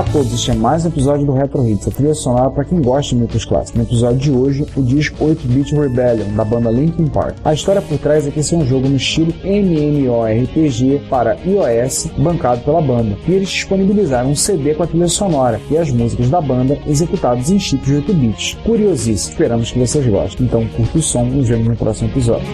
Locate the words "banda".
6.42-6.70, 12.80-13.14, 16.40-16.78